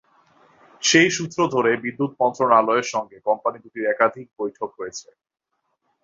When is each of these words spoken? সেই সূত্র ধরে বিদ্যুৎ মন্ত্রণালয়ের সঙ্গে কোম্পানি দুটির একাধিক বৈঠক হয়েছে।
সেই 0.83 1.09
সূত্র 1.11 1.39
ধরে 1.53 1.71
বিদ্যুৎ 1.83 2.11
মন্ত্রণালয়ের 2.21 2.87
সঙ্গে 2.93 3.17
কোম্পানি 3.27 3.57
দুটির 3.63 3.85
একাধিক 3.87 4.27
বৈঠক 4.39 4.69
হয়েছে। 4.77 5.07